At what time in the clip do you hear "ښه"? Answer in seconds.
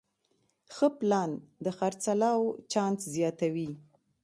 0.75-0.87